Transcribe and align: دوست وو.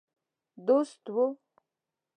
دوست 0.67 1.03
وو. 1.15 1.25